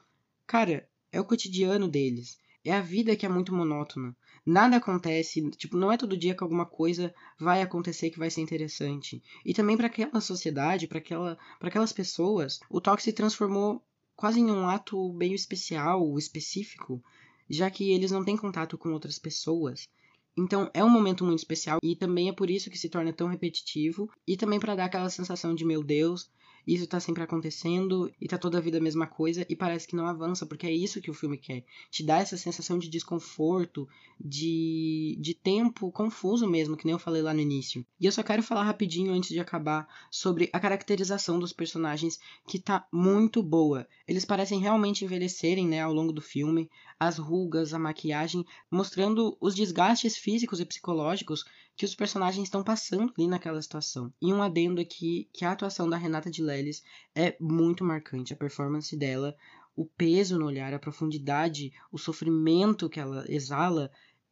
cara, 0.47 0.89
é 1.13 1.21
o 1.21 1.25
cotidiano 1.25 1.89
deles. 1.89 2.39
É 2.65 2.73
a 2.73 2.81
vida 2.81 3.15
que 3.15 3.25
é 3.25 3.29
muito 3.29 3.55
monótona. 3.55 4.17
Nada 4.45 4.77
acontece, 4.77 5.49
tipo, 5.51 5.77
não 5.77 5.91
é 5.91 5.97
todo 5.97 6.17
dia 6.17 6.35
que 6.35 6.43
alguma 6.43 6.67
coisa 6.67 7.15
vai 7.39 7.63
acontecer 7.63 8.11
que 8.11 8.19
vai 8.19 8.31
ser 8.31 8.41
interessante. 8.41 9.23
E 9.45 9.53
também 9.53 9.77
para 9.77 9.87
aquela 9.87 10.21
sociedade, 10.21 10.87
para 10.87 10.99
aquela, 10.99 11.39
para 11.59 11.69
aquelas 11.69 11.93
pessoas, 11.93 12.61
o 12.71 12.81
toque 12.81 13.03
se 13.03 13.13
transformou 13.13 13.85
quase 14.17 14.41
em 14.41 14.51
um 14.51 14.69
ato 14.69 15.13
meio 15.13 15.35
especial, 15.35 16.19
específico, 16.19 17.03
já 17.49 17.71
que 17.71 17.93
eles 17.93 18.11
não 18.11 18.25
têm 18.25 18.37
contato 18.37 18.79
com 18.79 18.91
outras 18.91 19.19
pessoas. 19.19 19.89
Então 20.37 20.71
é 20.75 20.85
um 20.85 20.91
momento 20.91 21.25
muito 21.25 21.39
especial 21.39 21.79
e 21.83 21.97
também 21.97 22.29
é 22.29 22.33
por 22.33 22.51
isso 22.51 22.71
que 22.71 22.79
se 22.79 22.89
torna 22.89 23.13
tão 23.13 23.27
repetitivo 23.27 24.11
e 24.27 24.37
também 24.37 24.61
para 24.61 24.75
dar 24.75 24.85
aquela 24.87 25.09
sensação 25.09 25.55
de 25.55 25.65
meu 25.65 25.83
Deus, 25.83 26.31
isso 26.67 26.87
tá 26.87 26.99
sempre 26.99 27.23
acontecendo 27.23 28.13
e 28.21 28.27
tá 28.27 28.37
toda 28.37 28.59
a 28.59 28.61
vida 28.61 28.79
a 28.79 28.81
mesma 28.81 29.07
coisa 29.07 29.47
e 29.49 29.55
parece 29.55 29.87
que 29.87 29.95
não 29.95 30.07
avança, 30.07 30.45
porque 30.45 30.67
é 30.67 30.73
isso 30.73 31.01
que 31.01 31.11
o 31.11 31.15
filme 31.15 31.39
quer. 31.39 31.65
Te 31.91 32.05
dá 32.05 32.19
essa 32.19 32.37
sensação 32.37 32.79
de 32.79 32.89
desconforto, 32.89 33.89
de, 34.19 35.17
de 35.21 35.33
tempo 35.33 35.93
confuso 35.93 36.49
mesmo, 36.49 36.77
que 36.77 36.85
nem 36.85 36.93
eu 36.93 36.99
falei 36.99 37.23
lá 37.23 37.33
no 37.33 37.41
início. 37.41 37.87
E 38.01 38.07
eu 38.07 38.13
só 38.13 38.23
quero 38.23 38.43
falar 38.43 38.65
rapidinho 38.65 39.13
antes 39.13 39.31
de 39.31 39.39
acabar 39.39 39.87
sobre 40.11 40.51
a 40.53 40.59
caracterização 40.59 41.39
dos 41.39 41.53
personagens, 41.53 42.19
que 42.49 42.59
tá 42.59 42.87
muito 42.91 43.43
boa. 43.43 43.87
Eles 44.09 44.25
parecem 44.25 44.59
realmente 44.59 45.05
envelhecerem, 45.05 45.69
né, 45.69 45.83
ao 45.83 45.93
longo 45.93 46.13
do 46.13 46.21
filme, 46.21 46.69
as 46.99 47.19
rugas, 47.19 47.75
a 47.75 47.79
maquiagem, 47.79 48.45
mostrando 48.71 49.37
os 49.41 49.55
desgastes 49.55 50.17
físicos 50.17 50.59
e 50.59 50.65
psicológicos 50.65 51.45
que 51.77 51.85
os 51.85 51.95
personagens 51.95 52.45
estão 52.45 52.65
passando 52.65 53.13
ali 53.17 53.29
naquela 53.29 53.61
situação. 53.61 54.13
E 54.21 54.33
um 54.33 54.43
adendo 54.43 54.81
aqui 54.81 55.29
que 55.33 55.45
a 55.45 55.53
atuação 55.53 55.89
da 55.89 55.97
Renata 55.97 56.31
de 56.31 56.43
Leles 56.43 56.83
é 57.15 57.37
muito 57.39 57.85
marcante, 57.85 58.33
a 58.33 58.37
performance 58.37 58.97
dela, 58.97 59.37
o 59.77 59.85
peso 59.85 60.39
no 60.39 60.47
olhar, 60.47 60.73
a 60.73 60.79
profundidade, 60.79 61.73
o 61.93 61.99
sofrimento 61.99 62.89
que 62.89 62.99
ela 62.99 63.25
exala 63.29 63.91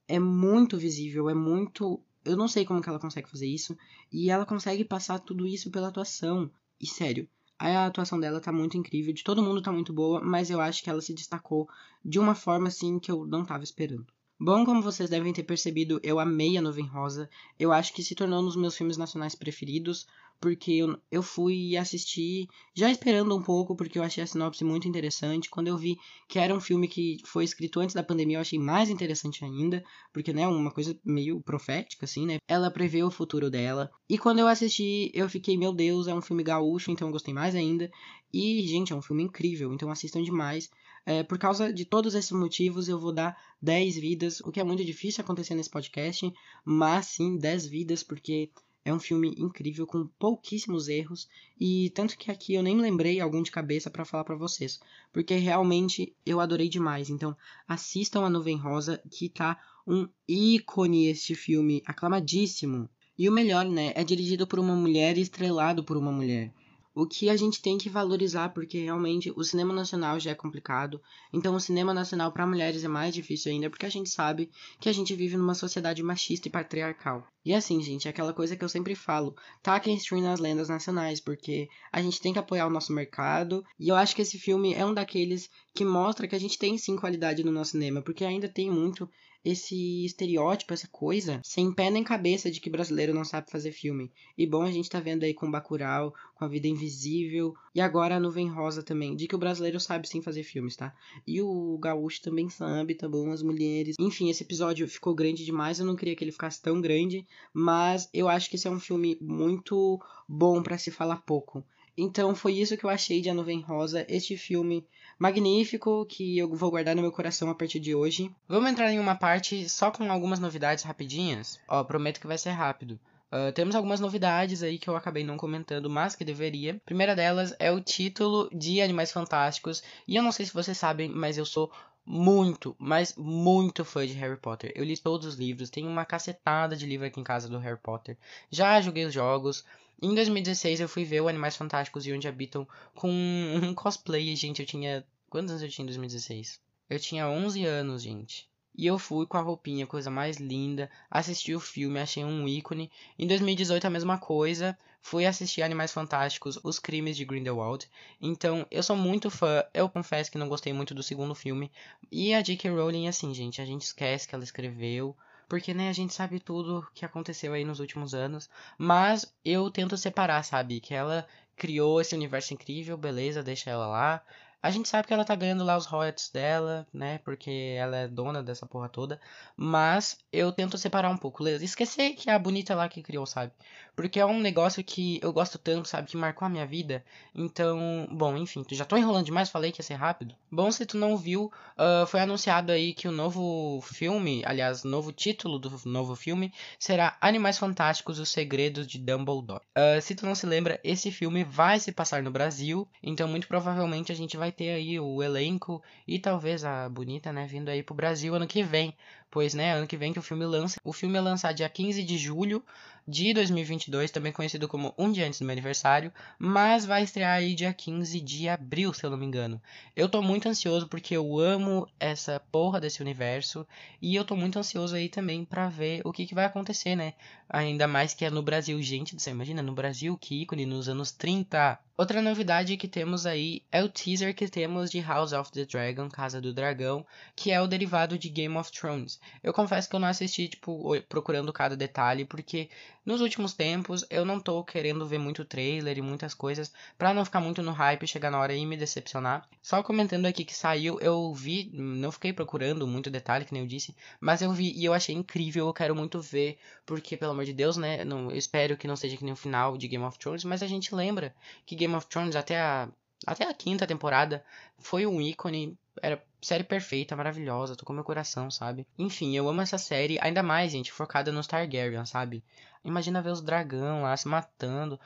é 0.09 0.19
muito 0.19 0.79
visível, 0.79 1.29
é 1.29 1.35
muito 1.35 2.03
eu 2.25 2.37
não 2.37 2.49
sei 2.49 2.65
como 2.65 2.81
que 2.81 2.89
ela 2.89 2.99
consegue 2.99 3.29
fazer 3.29 3.47
isso 3.47 3.77
e 4.11 4.31
ela 4.31 4.47
consegue 4.47 4.83
passar 4.83 5.19
tudo 5.19 5.47
isso 5.47 5.71
pela 5.71 5.89
atuação. 5.89 6.51
E 6.81 6.87
sério, 6.87 7.29
a 7.59 7.87
atuação 7.87 8.19
dela 8.19 8.41
tá 8.41 8.51
muito 8.51 8.77
incrível, 8.77 9.13
de 9.13 9.23
todo 9.23 9.43
mundo 9.43 9.61
tá 9.61 9.71
muito 9.71 9.93
boa, 9.93 10.21
mas 10.23 10.51
eu 10.51 10.61
acho 10.61 10.83
que 10.83 10.89
ela 10.89 11.03
se 11.03 11.13
destacou 11.13 11.69
de 12.03 12.19
uma 12.19 12.35
forma 12.35 12.69
assim 12.69 12.99
que 12.99 13.11
eu 13.11 13.27
não 13.27 13.45
tava 13.45 13.63
esperando. 13.63 14.07
Bom, 14.39 14.65
como 14.65 14.83
vocês 14.83 15.09
devem 15.09 15.33
ter 15.33 15.45
percebido, 15.45 16.01
eu 16.03 16.19
amei 16.19 16.59
a 16.59 16.63
Nuvem 16.63 16.87
Rosa. 16.87 17.31
Eu 17.59 17.73
acho 17.73 17.93
que 17.95 18.03
se 18.03 18.17
tornou 18.17 18.43
um 18.43 18.45
dos 18.45 18.57
meus 18.57 18.77
filmes 18.77 18.97
nacionais 18.97 19.35
preferidos, 19.37 20.09
porque 20.41 20.73
eu, 20.73 20.99
eu 21.11 21.23
fui 21.23 21.77
assistir 21.77 22.47
já 22.75 22.91
esperando 22.91 23.37
um 23.37 23.43
pouco, 23.43 23.75
porque 23.75 23.99
eu 23.99 24.03
achei 24.03 24.23
a 24.23 24.27
sinopse 24.27 24.63
muito 24.65 24.87
interessante. 24.87 25.49
Quando 25.49 25.69
eu 25.69 25.77
vi 25.77 25.97
que 26.29 26.39
era 26.39 26.55
um 26.55 26.61
filme 26.61 26.87
que 26.87 27.19
foi 27.25 27.45
escrito 27.45 27.81
antes 27.81 27.95
da 27.95 28.03
pandemia, 28.03 28.37
eu 28.37 28.41
achei 28.41 28.59
mais 28.59 28.91
interessante 28.91 29.45
ainda, 29.45 29.83
porque, 30.13 30.33
né, 30.33 30.47
uma 30.47 30.71
coisa 30.71 30.99
meio 31.05 31.41
profética, 31.41 32.05
assim, 32.05 32.27
né? 32.27 32.39
Ela 32.47 32.71
prevê 32.71 33.03
o 33.03 33.11
futuro 33.11 33.51
dela. 33.51 33.91
E 34.09 34.19
quando 34.19 34.39
eu 34.39 34.47
assisti, 34.47 35.11
eu 35.15 35.29
fiquei, 35.29 35.57
meu 35.57 35.73
Deus, 35.73 36.07
é 36.09 36.15
um 36.15 36.23
filme 36.23 36.43
gaúcho, 36.43 36.91
então 36.91 37.09
eu 37.09 37.13
gostei 37.13 37.33
mais 37.33 37.55
ainda. 37.55 37.91
E, 38.33 38.67
gente, 38.67 38.93
é 38.93 38.97
um 38.97 39.03
filme 39.03 39.23
incrível, 39.23 39.73
então 39.73 39.91
assistam 39.91 40.23
demais. 40.23 40.69
É, 41.07 41.23
por 41.23 41.39
causa 41.39 41.73
de 41.73 41.85
todos 41.85 42.15
esses 42.15 42.33
motivos, 42.33 42.89
eu 42.89 42.99
vou 42.99 43.13
dar 43.13 43.37
10 43.61 43.97
vidas, 43.97 44.41
o 44.41 44.51
que 44.51 44.59
é 44.59 44.65
muito 44.65 44.85
difícil 44.85 45.23
acontecer 45.23 45.55
nesse 45.55 45.71
podcast, 45.71 46.33
mas 46.65 47.07
sim 47.07 47.37
10 47.37 47.67
vidas, 47.67 48.03
porque 48.03 48.51
é 48.85 48.93
um 48.93 49.01
filme 49.01 49.35
incrível 49.39 49.87
com 49.87 50.07
pouquíssimos 50.19 50.89
erros 50.89 51.29
e 51.59 51.91
tanto 51.91 52.19
que 52.19 52.31
aqui 52.31 52.55
eu 52.55 52.63
nem 52.63 52.77
lembrei 52.77 53.21
algum 53.21 53.43
de 53.43 53.51
cabeça 53.51 53.91
para 53.91 54.05
falar 54.05 54.25
para 54.25 54.37
vocês, 54.37 54.79
porque 55.13 55.35
realmente 55.37 56.15
eu 56.27 56.39
adorei 56.39 56.69
demais. 56.69 57.09
Então, 57.09 57.37
assistam 57.67 58.25
a 58.25 58.31
Nuvem 58.31 58.57
Rosa, 58.57 59.03
que 59.11 59.29
tá 59.29 59.59
um 59.87 60.09
ícone 60.29 61.07
este 61.07 61.35
filme, 61.35 61.83
aclamadíssimo. 61.87 62.89
E 63.17 63.29
o 63.29 63.33
melhor, 63.33 63.65
né, 63.65 63.93
é 63.95 64.05
dirigido 64.05 64.47
por 64.47 64.59
uma 64.59 64.75
mulher 64.75 65.17
e 65.17 65.23
estrelado 65.23 65.83
por 65.83 65.97
uma 65.97 66.13
mulher 66.13 66.53
o 66.95 67.07
que 67.07 67.29
a 67.29 67.37
gente 67.37 67.61
tem 67.61 67.77
que 67.77 67.91
valorizar, 67.91 68.51
porque 68.51 68.79
realmente 68.79 69.33
o 69.35 69.43
cinema 69.43 69.75
nacional 69.75 70.21
já 70.21 70.31
é 70.31 70.35
complicado. 70.35 71.03
Então, 71.33 71.55
o 71.57 71.61
cinema 71.61 71.93
nacional 71.93 72.31
para 72.31 72.47
mulheres 72.47 72.85
é 72.85 72.89
mais 72.89 73.13
difícil 73.13 73.51
ainda, 73.51 73.69
porque 73.69 73.85
a 73.85 73.91
gente 73.91 74.09
sabe 74.09 74.49
que 74.79 74.89
a 74.89 74.93
gente 74.93 75.15
vive 75.15 75.37
numa 75.37 75.55
sociedade 75.55 76.03
machista 76.03 76.47
e 76.47 76.51
patriarcal. 76.51 77.27
E 77.45 77.53
assim, 77.53 77.81
gente, 77.83 78.09
é 78.09 78.11
aquela 78.11 78.33
coisa 78.33 78.57
que 78.57 78.65
eu 78.65 78.69
sempre 78.69 78.95
falo: 78.95 79.37
taquem 79.63 79.95
stream 79.97 80.23
nas 80.23 80.41
lendas 80.41 80.69
nacionais, 80.69 81.21
porque 81.21 81.69
a 81.93 82.01
gente 82.01 82.21
tem 82.21 82.33
que 82.33 82.39
apoiar 82.39 82.67
o 82.67 82.71
nosso 82.71 82.93
mercado. 82.93 83.65
E 83.79 83.89
eu 83.89 83.97
acho 83.97 84.17
que 84.17 84.23
esse 84.23 84.39
filme 84.39 84.73
é 84.75 84.85
um 84.85 84.95
daqueles 84.95 85.51
que 85.75 85.85
mostra 85.85 86.27
que 86.27 86.35
a 86.35 86.41
gente 86.41 86.59
tem 86.59 86.79
sim 86.79 86.97
qualidade 86.97 87.45
no 87.45 87.53
nosso 87.53 87.73
cinema, 87.73 88.01
porque 88.01 88.25
ainda 88.25 88.49
tem 88.49 88.71
muito 88.71 89.09
esse 89.45 90.07
estereótipo, 90.07 90.73
essa 90.73 90.89
coisa, 90.89 91.41
sem 91.45 91.71
pé 91.71 91.91
nem 91.91 92.03
cabeça 92.03 92.51
de 92.51 92.61
que 92.61 92.71
brasileiro 92.71 93.13
não 93.13 93.25
sabe 93.25 93.51
fazer 93.51 93.73
filme. 93.73 94.11
E 94.39 94.47
bom, 94.47 94.63
a 94.63 94.71
gente 94.71 94.89
tá 94.89 94.99
vendo 94.99 95.25
aí 95.25 95.35
com 95.35 95.51
Bacurau, 95.51 96.15
com 96.35 96.45
A 96.45 96.49
Vida 96.49 96.67
Invisível, 96.67 97.55
e 97.75 97.81
agora 97.81 98.17
a 98.17 98.21
Nuvem 98.21 98.49
Rosa 98.49 98.83
também, 98.83 99.15
de 99.15 99.29
que 99.29 99.35
o 99.35 99.39
brasileiro 99.39 99.79
sabe 99.79 100.09
sim 100.09 100.23
fazer 100.23 100.45
filmes, 100.45 100.77
tá? 100.77 100.95
E 101.27 101.43
o 101.43 101.77
gaúcho 101.79 102.23
também 102.23 102.49
sabe, 102.49 102.95
tá 102.95 103.07
bom? 103.07 103.31
As 103.31 103.43
mulheres. 103.43 103.97
Enfim, 104.01 104.31
esse 104.31 104.43
episódio 104.43 104.89
ficou 104.89 105.15
grande 105.15 105.45
demais, 105.45 105.79
eu 105.79 105.85
não 105.85 105.97
queria 105.97 106.17
que 106.17 106.25
ele 106.25 106.33
ficasse 106.33 106.63
tão 106.63 106.81
grande, 106.81 107.27
mas 107.53 108.09
eu 108.13 108.29
acho 108.29 108.49
que 108.49 108.57
esse 108.57 108.67
é 108.67 108.71
um 108.71 108.81
filme 108.81 109.17
muito 109.21 110.01
bom 110.29 110.63
para 110.63 110.79
se 110.79 110.91
falar 110.91 111.23
pouco. 111.23 111.65
Então 111.97 112.35
foi 112.35 112.55
isso 112.55 112.77
que 112.77 112.85
eu 112.85 112.91
achei 112.91 113.21
de 113.21 113.31
A 113.31 113.35
Nuvem 113.35 113.61
Rosa, 113.61 114.05
este 114.09 114.37
filme 114.37 114.85
magnífico 115.19 116.05
que 116.07 116.37
eu 116.37 116.53
vou 116.53 116.71
guardar 116.71 116.97
no 116.97 117.03
meu 117.03 117.13
coração 117.13 117.49
a 117.49 117.55
partir 117.55 117.79
de 117.79 117.95
hoje. 117.95 118.35
Vamos 118.49 118.71
entrar 118.71 118.91
em 118.93 118.99
uma 118.99 119.15
parte 119.15 119.69
só 119.69 119.91
com 119.91 120.11
algumas 120.11 120.41
novidades 120.41 120.83
rapidinhas. 120.83 121.61
Ó, 121.69 121.85
prometo 121.85 122.21
que 122.21 122.27
vai 122.27 122.37
ser 122.37 122.51
rápido. 122.51 122.99
Uh, 123.35 123.51
temos 123.53 123.75
algumas 123.75 123.99
novidades 123.99 124.63
aí 124.63 124.79
que 124.79 124.89
eu 124.89 124.95
acabei 124.95 125.25
não 125.25 125.37
comentando, 125.37 125.91
mas 125.91 126.15
que 126.15 126.25
deveria. 126.25 126.77
A 126.77 126.85
primeira 126.85 127.17
delas 127.17 127.53
é 127.59 127.73
o 127.73 127.81
título 127.81 128.49
de 128.53 128.81
Animais 128.81 129.11
Fantásticos. 129.11 129.83
E 130.07 130.15
eu 130.15 130.23
não 130.23 130.31
sei 130.31 130.47
se 130.47 130.55
vocês 130.55 130.79
sabem, 130.79 131.09
mas 131.09 131.37
eu 131.37 131.45
sou 131.45 131.73
muito, 132.07 132.77
mas 132.79 133.17
muito 133.17 133.85
fã 133.85 134.07
de 134.07 134.13
Harry 134.13 134.37
Potter. 134.37 134.71
Eu 134.77 134.85
li 134.85 134.97
todos 134.97 135.27
os 135.27 135.35
livros, 135.35 135.71
tenho 135.71 135.89
uma 135.89 136.05
cacetada 136.05 136.77
de 136.77 136.87
livro 136.87 137.07
aqui 137.07 137.19
em 137.19 137.25
casa 137.25 137.49
do 137.49 137.59
Harry 137.59 137.81
Potter. 137.83 138.17
Já 138.51 138.81
joguei 138.81 139.05
os 139.05 139.13
jogos. 139.13 139.65
Em 140.01 140.15
2016 140.15 140.81
eu 140.81 140.89
fui 140.89 141.05
ver 141.05 141.23
o 141.23 141.29
Animais 141.29 141.57
Fantásticos 141.57 142.07
e 142.07 142.13
Onde 142.13 142.29
Habitam 142.29 142.69
com 142.95 143.11
um 143.11 143.75
cosplay, 143.75 144.37
gente, 144.37 144.61
eu 144.61 144.67
tinha 144.67 145.05
Quantos 145.35 145.51
anos 145.51 145.65
eu 145.65 145.69
tinha 145.69 145.83
em 145.83 145.87
2016? 145.87 146.61
Eu 146.89 147.01
tinha 147.01 147.29
11 147.29 147.65
anos, 147.65 148.05
gente. 148.05 148.49
E 148.77 148.87
eu 148.87 148.99
fui 148.99 149.25
com 149.27 149.37
a 149.37 149.41
roupinha, 149.41 149.87
coisa 149.87 150.11
mais 150.11 150.39
linda, 150.39 150.91
assisti 151.11 151.55
o 151.55 151.61
filme, 151.61 152.01
achei 152.01 152.25
um 152.25 152.49
ícone. 152.49 152.91
Em 153.19 153.27
2018 153.27 153.87
a 153.87 153.91
mesma 153.91 154.19
coisa, 154.19 154.77
fui 155.01 155.27
assistir 155.27 155.63
Animais 155.63 155.93
Fantásticos, 155.93 156.59
Os 156.65 156.79
Crimes 156.79 157.17
de 157.17 157.25
Grindelwald. 157.25 157.89
Então, 158.21 158.67
eu 158.71 158.83
sou 158.83 158.97
muito 158.97 159.31
fã, 159.31 159.63
eu 159.73 159.89
confesso 159.89 160.31
que 160.31 160.39
não 160.39 160.49
gostei 160.49 160.73
muito 160.73 160.95
do 160.95 161.03
segundo 161.03 161.35
filme. 161.35 161.71
E 162.11 162.35
a 162.35 162.41
J.K. 162.41 162.71
Rowling, 162.71 163.07
assim, 163.07 163.33
gente, 163.33 163.61
a 163.61 163.65
gente 163.65 163.83
esquece 163.83 164.27
que 164.27 164.35
ela 164.35 164.43
escreveu, 164.43 165.17
porque, 165.49 165.73
né, 165.75 165.89
a 165.89 165.93
gente 165.93 166.15
sabe 166.15 166.41
tudo 166.41 166.87
que 166.95 167.05
aconteceu 167.05 167.53
aí 167.53 167.65
nos 167.65 167.79
últimos 167.81 168.15
anos. 168.15 168.49
Mas 168.77 169.33
eu 169.45 169.71
tento 169.71 169.97
separar, 169.97 170.43
sabe, 170.43 170.81
que 170.81 170.95
ela 170.95 171.27
criou 171.57 172.01
esse 172.01 172.15
universo 172.15 172.55
incrível, 172.55 172.97
beleza, 172.97 173.43
deixa 173.43 173.71
ela 173.71 173.87
lá. 173.87 174.25
A 174.65 174.71
gente 174.71 174.89
sabe 174.89 175.07
que 175.07 175.13
ela 175.13 175.27
tá 175.27 175.35
ganhando 175.35 175.63
lá 175.63 175.77
os 175.77 175.85
royalties 175.85 176.31
dela, 176.31 176.87
né? 176.91 177.19
Porque 177.19 177.77
ela 177.77 177.99
é 177.99 178.09
dona 178.09 178.43
dessa 178.43 178.65
porra 178.65 178.89
toda. 178.89 179.21
Mas 179.55 180.17
eu 180.33 180.51
tento 180.53 180.79
separar 180.79 181.11
um 181.11 181.19
pouco. 181.19 181.47
Esquecer 181.47 182.15
que 182.15 182.31
é 182.31 182.33
a 182.33 182.39
bonita 182.39 182.75
lá 182.75 182.89
que 182.89 183.03
criou, 183.03 183.27
sabe? 183.27 183.53
Porque 183.95 184.19
é 184.19 184.25
um 184.25 184.41
negócio 184.41 184.83
que 184.83 185.21
eu 185.23 185.35
gosto 185.35 185.59
tanto, 185.59 185.87
sabe? 185.87 186.09
Que 186.09 186.17
marcou 186.17 186.47
a 186.47 186.49
minha 186.49 186.65
vida. 186.65 187.05
Então, 187.35 188.09
bom, 188.11 188.39
enfim. 188.39 188.65
Já 188.71 188.87
tô 188.87 188.97
enrolando 188.97 189.27
demais, 189.27 189.51
falei 189.51 189.71
que 189.71 189.81
ia 189.81 189.85
ser 189.85 189.97
rápido. 189.97 190.35
Bom, 190.51 190.73
se 190.73 190.87
tu 190.87 190.97
não 190.97 191.15
viu, 191.15 191.53
uh, 191.77 192.07
foi 192.07 192.21
anunciado 192.21 192.73
aí 192.73 192.95
que 192.95 193.07
o 193.07 193.13
novo 193.13 193.83
filme, 193.83 194.43
aliás, 194.47 194.83
novo 194.83 195.13
título 195.13 195.59
do 195.59 195.79
novo 195.85 196.17
filme, 196.17 196.55
será 196.79 197.19
Animais 197.21 197.59
Fantásticos, 197.59 198.19
Os 198.19 198.31
Segredos 198.31 198.87
de 198.87 198.99
Dumbledore. 198.99 199.63
Uh, 199.77 200.01
se 200.01 200.15
tu 200.15 200.25
não 200.25 200.35
se 200.35 200.47
lembra, 200.47 200.81
esse 200.83 201.13
filme 201.13 201.45
vai 201.45 201.79
se 201.79 201.93
passar 201.93 202.23
no 202.23 202.31
Brasil. 202.31 202.89
Então, 203.03 203.29
muito 203.29 203.47
provavelmente 203.47 204.11
a 204.11 204.15
gente 204.15 204.39
vai 204.39 204.54
ter 204.55 204.71
aí 204.71 204.99
o 204.99 205.23
elenco 205.23 205.83
e 206.07 206.19
talvez 206.19 206.65
a 206.65 206.89
bonita, 206.89 207.33
né, 207.33 207.47
vindo 207.47 207.69
aí 207.69 207.83
pro 207.83 207.95
Brasil 207.95 208.35
ano 208.35 208.47
que 208.47 208.63
vem. 208.63 208.95
Pois, 209.31 209.53
né, 209.53 209.73
ano 209.73 209.87
que 209.87 209.97
vem 209.97 210.13
que 210.13 210.19
o 210.19 210.23
filme 210.23 210.45
lança. 210.47 210.81
O 210.85 210.93
filme 210.93 211.19
é 211.19 211.21
lançado 211.21 211.57
dia 211.57 211.69
15 211.69 212.05
de 212.05 212.17
julho 212.17 212.65
de 213.07 213.35
2022, 213.35 214.11
também 214.11 214.33
conhecido 214.33 214.67
como 214.67 214.95
um 214.97 215.13
dia 215.13 215.27
antes 215.27 215.39
do 215.39 215.45
meu 215.45 215.53
aniversário, 215.53 216.13
mas 216.39 216.87
vai 216.87 217.03
estrear 217.03 217.37
aí 217.37 217.55
dia 217.55 217.73
15 217.73 218.21
de 218.21 218.49
abril, 218.49 218.95
se 218.95 219.05
eu 219.05 219.11
não 219.11 219.19
me 219.19 219.27
engano. 219.27 219.61
Eu 219.95 220.09
tô 220.09 220.23
muito 220.23 220.49
ansioso 220.49 220.89
porque 220.89 221.15
eu 221.17 221.39
amo 221.39 221.87
essa 222.01 222.41
porra 222.51 222.81
desse 222.81 223.03
universo 223.03 223.67
e 224.01 224.15
eu 224.15 224.25
tô 224.25 224.35
muito 224.35 224.59
ansioso 224.59 224.97
aí 224.97 225.09
também 225.09 225.45
para 225.45 225.69
ver 225.69 226.01
o 226.05 226.13
que, 226.13 226.27
que 226.27 226.35
vai 226.35 226.47
acontecer, 226.47 226.97
né? 226.97 227.15
Ainda 227.49 227.87
mais 227.87 228.15
que 228.15 228.25
é 228.25 228.31
no 228.31 228.43
Brasil, 228.43 228.81
gente, 228.83 229.15
você 229.19 229.31
imagina, 229.31 229.63
no 229.63 229.75
Brasil, 229.75 230.17
que 230.17 230.43
ícone 230.43 230.65
nos 230.65 230.89
anos 230.89 231.13
30. 231.13 231.79
Outra 231.97 232.21
novidade 232.21 232.77
que 232.77 232.89
temos 232.89 233.25
aí 233.25 233.63
é 233.71 233.81
o 233.81 233.89
teaser 233.89 234.35
que 234.35 234.49
temos 234.49 234.91
de 234.91 234.99
House 234.99 235.33
of 235.33 235.53
the 235.53 235.65
Dragon, 235.65 236.09
Casa 236.09 236.41
do 236.41 236.53
Dragão, 236.53 237.07
que 237.37 237.53
é 237.53 237.61
o 237.61 237.69
derivado 237.69 238.19
de 238.19 238.29
Game 238.29 238.57
of 238.57 238.73
Thrones. 238.73 239.21
Eu 239.45 239.53
confesso 239.53 239.89
que 239.89 239.95
eu 239.95 240.01
não 240.01 240.09
assisti, 240.09 240.49
tipo, 240.49 241.01
procurando 241.09 241.53
cada 241.53 241.77
detalhe, 241.77 242.25
porque 242.25 242.69
nos 243.07 243.21
últimos 243.21 243.53
tempos 243.53 244.05
eu 244.11 244.25
não 244.25 244.41
tô 244.41 244.65
querendo 244.65 245.07
ver 245.07 245.19
muito 245.19 245.45
trailer 245.45 245.97
e 245.97 246.03
muitas 246.03 246.35
coisas, 246.35 246.73
pra 246.99 247.15
não 247.15 247.25
ficar 247.25 247.41
muito 247.41 247.63
no 247.63 247.71
hype, 247.71 248.09
chegar 248.09 248.31
na 248.31 248.41
hora 248.41 248.53
e 248.53 248.67
me 248.67 248.77
decepcionar. 248.77 249.47
Só 249.63 249.81
comentando 249.81 250.27
aqui 250.27 250.45
que 250.45 250.55
saiu, 250.57 250.99
eu 251.01 251.33
vi, 251.33 251.71
não 251.73 252.11
fiquei 252.11 252.33
procurando 252.33 252.89
muito 252.89 253.09
detalhe, 253.09 253.45
que 253.45 253.53
nem 253.53 253.63
eu 253.63 253.69
disse, 253.69 253.95
mas 254.19 254.43
eu 254.43 254.51
vi 254.53 254.73
e 254.73 254.85
eu 254.85 254.93
achei 254.93 255.15
incrível, 255.15 255.69
eu 255.69 255.73
quero 255.73 255.95
muito 255.95 256.21
ver, 256.21 256.59
porque, 256.85 257.17
pelo 257.17 257.33
amor 257.33 257.45
de 257.45 257.53
Deus, 257.53 257.77
né, 257.77 258.05
não, 258.05 258.33
eu 258.33 258.37
espero 258.37 258.77
que 258.77 258.89
não 258.89 258.97
seja 258.97 259.17
que 259.17 259.23
nem 259.23 259.33
o 259.33 259.37
final 259.37 259.77
de 259.77 259.87
Game 259.87 260.05
of 260.05 260.19
Thrones, 260.19 260.43
mas 260.43 260.61
a 260.61 260.67
gente 260.67 260.93
lembra 260.93 261.33
que 261.65 261.84
Game 261.85 261.95
of 261.97 262.07
Thrones 262.07 262.37
até 262.37 262.59
a 262.59 262.89
até 263.27 263.49
a 263.49 263.55
quinta 263.55 263.87
temporada 263.87 264.45
foi 264.79 265.07
um 265.07 265.21
ícone, 265.21 265.79
era 266.03 266.23
série 266.43 266.65
perfeita, 266.65 267.17
maravilhosa, 267.17 267.77
tocou 267.77 267.95
meu 267.95 268.05
coração, 268.05 268.51
sabe? 268.51 268.87
Enfim, 268.99 269.35
eu 269.35 269.49
amo 269.49 269.63
essa 269.63 269.79
série, 269.79 270.19
ainda 270.21 270.43
mais, 270.43 270.73
gente, 270.73 270.93
focada 270.93 271.33
nos 271.33 271.47
Targaryen, 271.47 272.05
sabe? 272.05 272.45
Imagina 272.85 273.23
ver 273.23 273.31
os 273.31 273.41
dragão 273.41 274.03
lá 274.03 274.15
se 274.17 274.29
matando. 274.29 275.01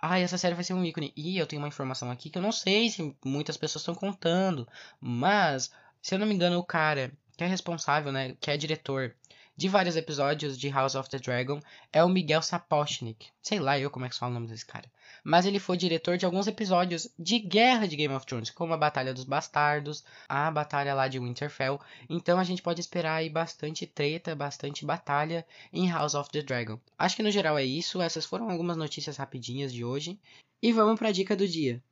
Ai, 0.00 0.22
essa 0.22 0.36
série 0.36 0.56
vai 0.56 0.64
ser 0.64 0.74
um 0.74 0.84
ícone. 0.84 1.12
E 1.16 1.38
eu 1.38 1.46
tenho 1.46 1.62
uma 1.62 1.68
informação 1.68 2.10
aqui 2.10 2.30
que 2.30 2.38
eu 2.38 2.42
não 2.42 2.50
sei 2.50 2.90
se 2.90 3.16
muitas 3.24 3.56
pessoas 3.56 3.82
estão 3.82 3.94
contando, 3.94 4.66
mas, 5.00 5.70
se 6.00 6.14
eu 6.14 6.18
não 6.18 6.26
me 6.26 6.34
engano, 6.34 6.58
o 6.58 6.64
cara 6.64 7.12
que 7.36 7.44
é 7.44 7.46
responsável, 7.46 8.10
né, 8.10 8.34
que 8.40 8.50
é 8.50 8.56
diretor 8.56 9.14
de 9.56 9.68
vários 9.68 9.96
episódios 9.96 10.58
de 10.58 10.68
House 10.68 10.94
of 10.94 11.08
the 11.08 11.18
Dragon 11.18 11.60
é 11.92 12.02
o 12.02 12.08
Miguel 12.08 12.42
Sapochnik. 12.42 13.28
Sei 13.40 13.58
lá 13.58 13.78
eu 13.78 13.90
como 13.90 14.04
é 14.04 14.08
que 14.08 14.16
fala 14.16 14.30
o 14.30 14.34
nome 14.34 14.48
desse 14.48 14.66
cara 14.66 14.90
mas 15.24 15.46
ele 15.46 15.58
foi 15.58 15.76
diretor 15.76 16.16
de 16.16 16.26
alguns 16.26 16.46
episódios 16.46 17.08
de 17.18 17.38
guerra 17.38 17.86
de 17.86 17.96
Game 17.96 18.14
of 18.14 18.26
Thrones, 18.26 18.50
como 18.50 18.74
a 18.74 18.76
Batalha 18.76 19.14
dos 19.14 19.24
Bastardos, 19.24 20.04
a 20.28 20.50
batalha 20.50 20.94
lá 20.94 21.08
de 21.08 21.18
Winterfell. 21.18 21.80
Então 22.08 22.38
a 22.38 22.44
gente 22.44 22.62
pode 22.62 22.80
esperar 22.80 23.16
aí 23.16 23.28
bastante 23.28 23.86
treta, 23.86 24.34
bastante 24.34 24.84
batalha 24.84 25.46
em 25.72 25.90
House 25.90 26.14
of 26.14 26.30
the 26.30 26.42
Dragon. 26.42 26.78
Acho 26.98 27.16
que 27.16 27.22
no 27.22 27.30
geral 27.30 27.58
é 27.58 27.64
isso, 27.64 28.02
essas 28.02 28.26
foram 28.26 28.50
algumas 28.50 28.76
notícias 28.76 29.16
rapidinhas 29.16 29.72
de 29.72 29.84
hoje. 29.84 30.18
E 30.60 30.72
vamos 30.72 30.98
para 30.98 31.08
a 31.08 31.12
dica 31.12 31.36
do 31.36 31.46
dia. 31.46 31.82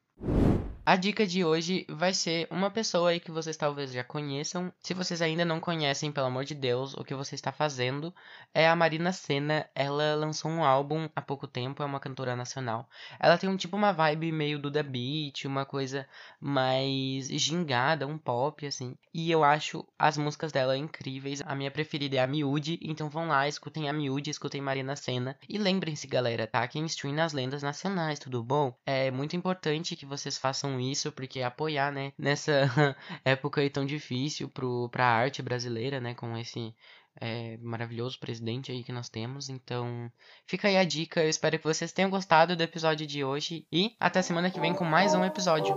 A 0.84 0.96
dica 0.96 1.26
de 1.26 1.44
hoje 1.44 1.84
vai 1.88 2.12
ser 2.14 2.48
uma 2.50 2.70
pessoa 2.70 3.10
aí 3.10 3.20
que 3.20 3.30
vocês 3.30 3.56
talvez 3.56 3.92
já 3.92 4.02
conheçam. 4.02 4.72
Se 4.80 4.94
vocês 4.94 5.20
ainda 5.20 5.44
não 5.44 5.60
conhecem, 5.60 6.10
pelo 6.10 6.26
amor 6.26 6.44
de 6.44 6.54
Deus, 6.54 6.94
o 6.94 7.04
que 7.04 7.14
você 7.14 7.34
está 7.34 7.52
fazendo 7.52 8.12
é 8.54 8.66
a 8.66 8.74
Marina 8.74 9.12
Senna. 9.12 9.68
Ela 9.74 10.14
lançou 10.14 10.50
um 10.50 10.64
álbum 10.64 11.08
há 11.14 11.20
pouco 11.20 11.46
tempo, 11.46 11.82
é 11.82 11.86
uma 11.86 12.00
cantora 12.00 12.34
nacional. 12.34 12.88
Ela 13.20 13.36
tem 13.36 13.48
um 13.48 13.58
tipo 13.58 13.76
uma 13.76 13.92
vibe 13.92 14.32
meio 14.32 14.58
do 14.58 14.70
The 14.70 14.82
Beat, 14.82 15.44
uma 15.44 15.66
coisa 15.66 16.08
mais 16.40 17.28
gingada, 17.28 18.06
um 18.06 18.18
pop 18.18 18.66
assim. 18.66 18.96
E 19.12 19.30
eu 19.30 19.44
acho 19.44 19.86
as 19.98 20.16
músicas 20.16 20.50
dela 20.50 20.76
incríveis. 20.76 21.42
A 21.44 21.54
minha 21.54 21.70
preferida 21.70 22.16
é 22.16 22.20
a 22.20 22.26
Miúde, 22.26 22.80
então 22.82 23.10
vão 23.10 23.28
lá, 23.28 23.46
escutem 23.46 23.88
a 23.88 23.92
Miúde, 23.92 24.30
escutem 24.30 24.62
Marina 24.62 24.96
Senna. 24.96 25.36
E 25.48 25.58
lembrem-se, 25.58 26.06
galera, 26.06 26.46
tá? 26.46 26.66
Quem 26.66 26.86
stream 26.86 27.14
nas 27.14 27.32
lendas 27.32 27.62
nacionais, 27.62 28.18
tudo 28.18 28.42
bom? 28.42 28.74
É 28.86 29.10
muito 29.10 29.36
importante 29.36 29.94
que 29.94 30.06
vocês 30.06 30.38
façam 30.70 30.80
isso, 30.80 31.10
porque 31.12 31.42
apoiar, 31.42 31.90
né, 31.90 32.12
nessa 32.18 32.52
época 33.24 33.60
aí 33.60 33.70
tão 33.70 33.84
difícil 33.84 34.48
pro, 34.48 34.88
pra 34.90 35.06
arte 35.06 35.42
brasileira, 35.42 36.00
né, 36.00 36.14
com 36.14 36.36
esse 36.36 36.74
é, 37.20 37.56
maravilhoso 37.58 38.18
presidente 38.18 38.70
aí 38.70 38.84
que 38.84 38.92
nós 38.92 39.08
temos. 39.08 39.48
Então, 39.48 40.10
fica 40.46 40.68
aí 40.68 40.76
a 40.76 40.84
dica. 40.84 41.22
Eu 41.22 41.28
espero 41.28 41.58
que 41.58 41.64
vocês 41.64 41.92
tenham 41.92 42.10
gostado 42.10 42.54
do 42.54 42.62
episódio 42.62 43.06
de 43.06 43.24
hoje 43.24 43.66
e 43.72 43.96
até 43.98 44.22
semana 44.22 44.50
que 44.50 44.60
vem 44.60 44.74
com 44.74 44.84
mais 44.84 45.14
um 45.14 45.24
episódio. 45.24 45.74